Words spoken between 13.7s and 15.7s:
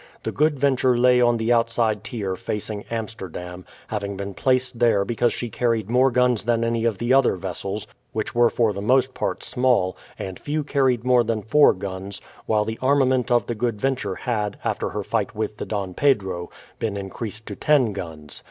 Venture had, after her fight with the